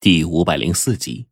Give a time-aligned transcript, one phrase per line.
[0.00, 1.26] 第五百零四集，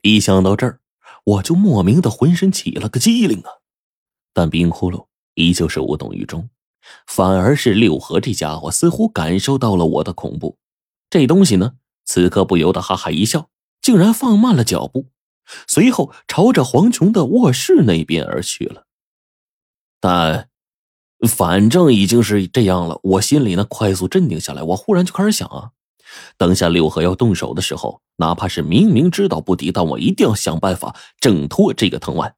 [0.00, 0.80] 一想到这儿，
[1.24, 3.50] 我就莫名的浑身起了个机灵啊！
[4.32, 6.48] 但冰窟窿依旧是无动于衷，
[7.06, 10.56] 反而是六合这家伙似乎感受到了我的恐怖。
[11.10, 11.74] 这东西呢，
[12.06, 13.50] 此刻不由得哈哈一笑，
[13.82, 15.10] 竟然放慢了脚步，
[15.68, 18.86] 随后朝着黄琼的卧室那边而去了。
[20.00, 20.48] 但
[21.28, 24.62] 反正已经是这样了，我心里呢快速镇定下来。
[24.62, 25.72] 我忽然就开始想啊。
[26.36, 32.32] 等下六合要动手的时候，哪怕是明明知道不敌，但我一定要想办法挣脱这个藤蔓，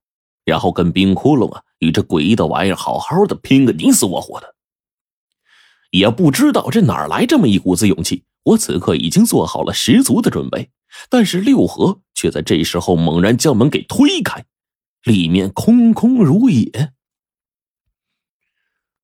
[0.45, 4.55] 然后跟冰窟窿啊与这诡异的玩意儿好好的拼个你死我活的。
[5.91, 10.71] 也不知道这哪来这么一股子勇气，我此刻已经做好了十足的准备，
[11.09, 14.45] 但是六合却在这时候猛然将门给推开，
[15.05, 16.93] 里面空空如也。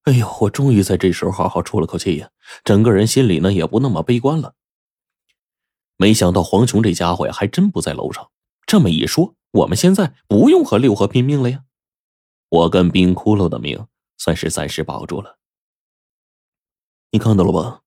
[0.05, 2.31] 哎呦，我终于在这时候好好出了口气呀，
[2.63, 4.55] 整个人心里呢也不那么悲观了。
[5.97, 8.31] 没想到黄琼这家伙呀，还真不在楼上。
[8.67, 11.65] 这么一说，我们现在不用和六合拼命了呀。
[12.51, 13.87] 我跟冰窟窿的命
[14.19, 15.39] 算是暂时保住了。
[17.11, 17.81] 你看到了吧？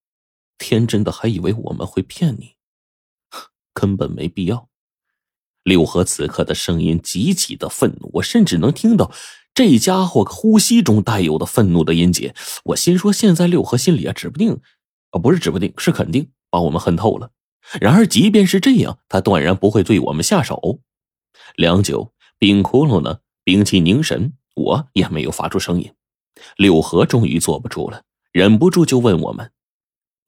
[0.57, 2.55] 天真的还以为我们会骗你，
[3.73, 4.69] 根本没必要。
[5.61, 9.11] 六合此刻的声音极其的愤怒，我甚至能听到
[9.57, 12.35] 这家伙呼吸中带有的愤怒的音节。
[12.63, 14.61] 我心说，现在六合心里啊，指不定，
[15.09, 17.31] 啊，不是指不定，是肯定把我们恨透了。
[17.81, 20.81] 然而，即便是这样，他断然不会对我们下手。
[21.55, 25.91] 良久，冰窟窿呢，屏气凝神，我也没有发出声音。
[26.55, 29.51] 六合终于坐不住了，忍不住就问我们：“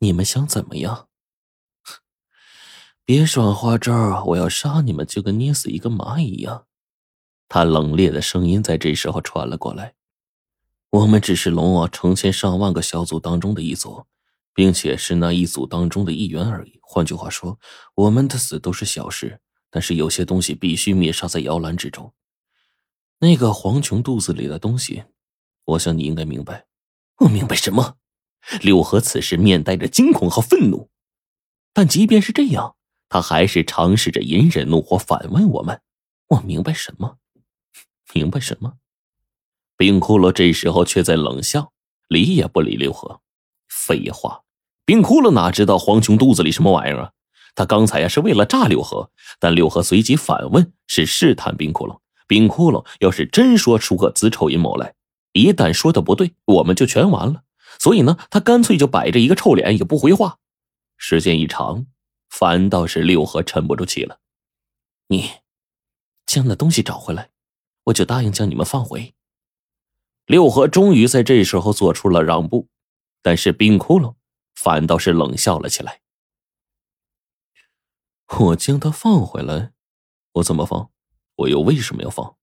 [0.02, 1.08] 你们想怎么样？”
[3.06, 6.66] 别耍花招，我要杀你们就跟捏死一个蚂蚁一样。
[7.50, 9.96] 他冷冽的声音在这时候传了过来
[10.92, 14.06] ：“我们只是龙王成千上万个小组当中的一组。”
[14.52, 16.80] 并且是那一组当中的一员而已。
[16.82, 17.58] 换句话说，
[17.96, 19.40] 我们的死都是小事，
[19.70, 22.14] 但是有些东西必须灭杀在摇篮之中。
[23.20, 25.06] 那个黄琼肚子里的东西，
[25.64, 26.66] 我想你应该明白。
[27.20, 27.96] 我明白什么？
[28.60, 30.90] 柳河此时面带着惊恐和愤怒，
[31.72, 32.76] 但即便是这样，
[33.08, 35.82] 他还是尝试着隐忍怒火，反问我们
[36.28, 37.18] ：“我明白什么？
[38.14, 38.74] 明白什么？”
[39.78, 41.72] 冰骷髅这时候却在冷笑，
[42.08, 43.22] 理也不理柳河。
[43.68, 44.42] 废话。
[44.86, 47.12] 冰窟窿哪知道黄琼肚子里什么玩意儿啊？
[47.56, 52.00] 他刚才呀是为了炸六合，但六合随即反问，是试探冰窟窿。
[52.28, 54.96] 冰窟窿要是真说出个子丑阴谋来，
[55.34, 57.44] 一旦说的不对，我们就全完了。
[57.80, 60.40] 所以呢，他干脆就摆着一个臭脸，也不回话。
[60.98, 61.86] 时间一长，
[62.30, 64.20] 反倒是六合沉不住气了。
[65.08, 65.30] 你
[66.26, 67.30] 将那东西找回来，
[67.90, 69.14] 我就答应将你们放回。
[70.26, 72.68] 六合终于在这时候做出了让步，
[73.22, 74.16] 但是冰窟窿。
[74.56, 76.02] 反倒是冷笑了起来。
[78.28, 79.72] 我将他放回来，
[80.34, 80.92] 我怎么放？
[81.38, 82.36] 我又为什么要放？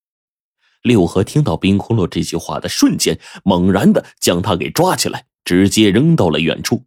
[0.80, 6.86] 六合听到冰窟窿这句话的瞬间，猛然的将他给抓起来，直接扔到了远处。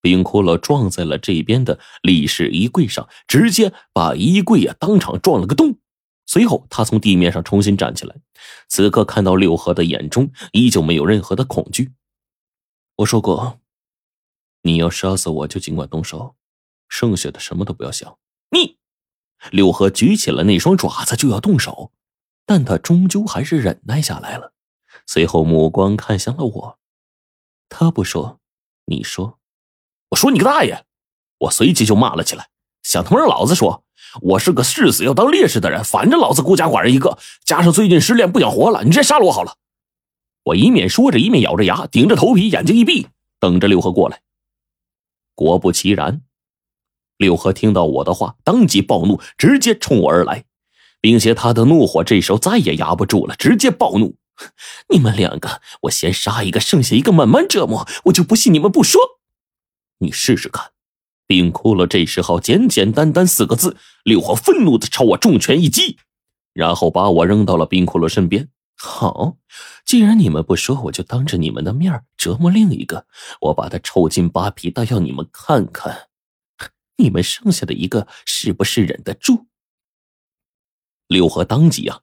[0.00, 5.80] 冰窟窿撞在了这边的立式衣柜上，直接把衣柜呀当场撞了个洞。
[6.32, 8.16] 随后，他从地面上重新站起来。
[8.66, 11.92] 此刻看到六合的眼中依旧没有任何的恐惧。
[12.96, 13.60] 我说过。
[14.62, 16.36] 你要杀死我就尽管动手，
[16.88, 18.16] 剩下的什么都不要想。
[18.48, 18.78] 你，
[19.50, 21.92] 柳河举起了那双爪子就要动手，
[22.46, 24.54] 但他终究还是忍耐下来了。
[25.06, 26.78] 随后目光看向了我，
[27.68, 28.40] 他不说，
[28.86, 29.38] 你说，
[30.10, 30.86] 我说你个大爷！
[31.40, 32.48] 我随即就骂了起来，
[32.82, 33.84] 想他妈让老子说，
[34.20, 39.56] 我是个誓死要当烈士的人，反正老子孤家寡人一个，加上最近失恋不想活了，你直接杀了我好了。
[40.44, 43.08] 我一面说着，一面咬着牙，顶着头皮，眼睛一闭，
[43.40, 44.20] 等着六合过来。
[45.34, 46.22] 果不其然，
[47.16, 50.44] 六合听到我的话，当即暴怒，直接冲我而来，
[51.00, 54.16] 并且他的怒火这时候再也压不住了，直接暴怒
[54.90, 59.00] ：“你们两个，我先杀一个，剩下一个慢慢折磨，我就不信你们不说。
[59.98, 60.72] 你试试看。”
[61.32, 65.96] 冰窟窿这时候简简单单四个字，六合愤怒的朝我重拳一击，
[66.52, 68.50] 然后把我扔到了冰窟窿身边。
[68.76, 69.38] 好，
[69.86, 73.06] 既然你们不说，我就当着你们的面折磨另一个，
[73.40, 76.08] 我把他抽筋扒皮，倒要你们看看，
[76.98, 79.46] 你们剩下的一个是不是忍得住？
[81.08, 82.00] 六合当即啊，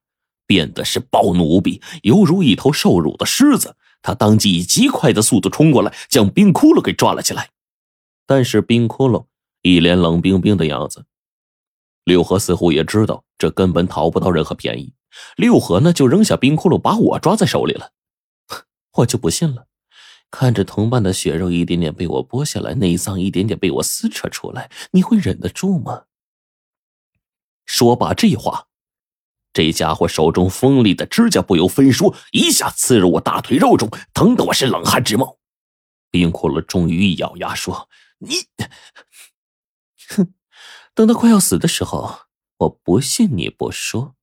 [0.47, 3.75] 变得是暴怒无比，犹如一头受辱的狮子。
[4.01, 7.51] 他当即以极快的速度冲过来，将冰窟窿给抓了起来。
[8.29, 9.25] 但是冰窟窿
[9.63, 11.03] 一脸冷冰冰的样子，
[12.03, 14.93] 六合似乎也知道这根本讨不到任何便宜。
[15.35, 17.91] 六合呢，就扔下冰窟窿，把我抓在手里了。
[18.97, 19.65] 我就不信了，
[20.29, 26.03] 看着同伴的血肉一点点被我剥下来，内脏一点点被我撕扯出来，你会忍得住吗？
[27.65, 28.67] 说罢这话，
[29.51, 35.39] 这家伙手中锋利的指甲不由分说，一下刺入我大腿肉中，疼得我是冷汗直冒。
[36.11, 37.89] 冰骷髅终于一咬牙说
[38.19, 38.45] ：“你，
[40.09, 40.33] 哼，
[40.93, 42.21] 等到快要死的时候，
[42.57, 44.15] 我不信你不说。”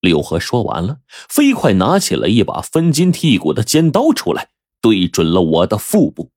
[0.00, 4.50] 柳河说完了，飞快拿起了一把分筋剔骨的尖刀出来，
[4.80, 6.32] 对准了我的腹部。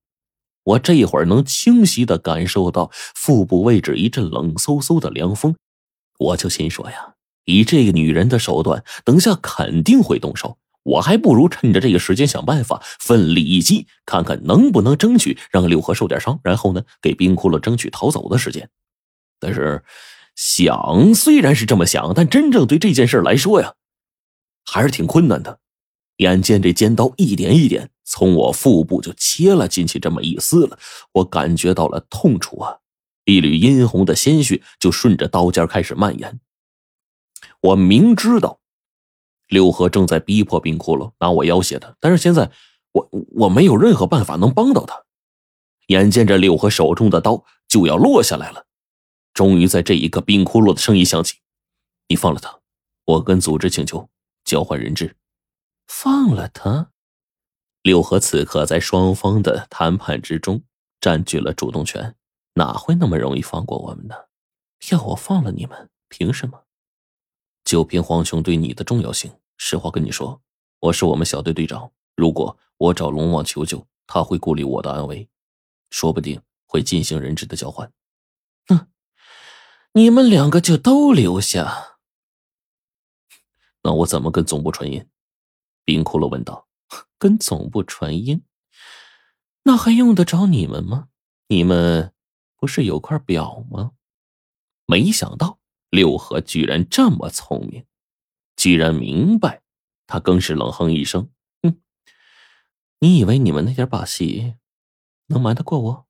[0.63, 5.55] 我这一会儿能清晰的感受到腹部位置一阵冷飕飕的凉风，
[6.17, 7.15] 我就心说呀，
[7.45, 10.57] 以这个女人的手段，等下肯定会动手。
[10.85, 18.69] 我还不如趁着这个时间想办法，奋力一击，看看能不能争取让柳河受点伤，然后呢，给冰窟窿争取逃走的时间。
[19.39, 19.83] 但是。
[20.37, 23.75] 想虽然是这么想，但真正对这件事来说呀，
[24.65, 25.61] 还是挺困难的。
[26.17, 30.77] 眼见这尖刀一点一点从我腹部就切了进去，这么一丝了，
[31.13, 32.79] 我感觉到了痛楚啊！
[33.23, 36.41] 一缕殷红的鲜血就顺着刀尖开始蔓延。
[37.61, 38.59] 我明知道
[39.47, 42.51] 六合正在逼迫冰窟窿拿我要挟他，但是现在
[42.91, 45.03] 我我没有任何办法能帮到他。
[45.87, 48.65] 眼见着六合手中的刀就要落下来了。
[49.33, 51.39] 终于在这一刻，冰窟窿的声音响起
[52.09, 52.59] ：“你放了他，
[53.05, 54.09] 我跟组织请求
[54.43, 55.15] 交换人质。”
[55.87, 56.91] 放了他。
[57.83, 60.63] 六合此刻在双方的谈判之中
[60.99, 62.15] 占据了主动权，
[62.55, 64.15] 哪会那么容易放过我们呢？
[64.91, 66.64] 要我放了你们，凭什么？
[67.65, 69.29] 就凭黄雄对你的重要性。
[69.57, 70.41] 实话跟你说，
[70.79, 75.27] 我是我们小队队长，如果我找龙王求救，他会顾虑我的安危，
[75.89, 77.91] 说不定会进行人质的交换。
[78.67, 78.87] 哼。
[79.93, 81.97] 你们两个就都留下，
[83.81, 85.07] 那我怎么跟总部传音？
[85.83, 86.67] 冰骷髅问道。
[87.17, 88.43] 跟总部传音，
[89.63, 91.07] 那还用得着你们吗？
[91.47, 92.13] 你们
[92.57, 93.93] 不是有块表吗？
[94.85, 95.59] 没想到
[95.95, 97.85] 六合居然这么聪明，
[98.55, 99.61] 居然明白。
[100.07, 101.29] 他更是冷哼一声
[101.63, 101.81] ：“哼，
[102.99, 104.55] 你以为你们那点把戏
[105.27, 106.04] 能瞒得过我？”